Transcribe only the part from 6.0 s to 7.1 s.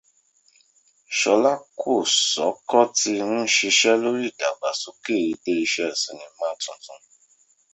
sinimá tuntun.